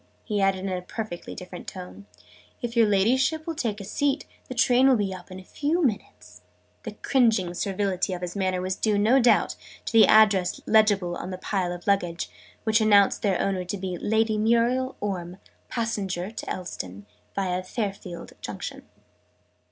he 0.23 0.41
added 0.41 0.61
in 0.65 0.69
a 0.69 0.81
perfectly 0.81 1.35
different 1.35 1.67
tone. 1.67 2.07
"If 2.59 2.75
your 2.75 2.87
Ladyship 2.87 3.45
will 3.45 3.53
take 3.53 3.79
a 3.79 3.83
seat, 3.83 4.25
the 4.47 4.55
train 4.55 4.87
will 4.87 4.95
be 4.95 5.13
up 5.13 5.29
in 5.29 5.39
a 5.39 5.43
few 5.43 5.85
minutes." 5.85 6.41
The 6.81 6.93
cringing 7.03 7.53
servility 7.53 8.11
of 8.13 8.23
his 8.23 8.35
manner 8.35 8.63
was 8.63 8.75
due, 8.75 8.97
no 8.97 9.19
doubt, 9.19 9.55
to 9.85 9.93
the 9.93 10.07
address 10.07 10.59
legible 10.65 11.15
on 11.15 11.29
the 11.29 11.37
pile 11.37 11.71
of 11.71 11.85
luggage, 11.85 12.31
which 12.63 12.81
announced 12.81 13.21
their 13.21 13.39
owner 13.39 13.63
to 13.63 13.77
be 13.77 13.95
"Lady 13.95 14.39
Muriel 14.39 14.95
Orme, 15.01 15.37
passenger 15.69 16.31
to 16.31 16.45
Elveston, 16.49 17.05
via 17.35 17.61
Fayfield 17.61 18.33
Junction." 18.41 18.81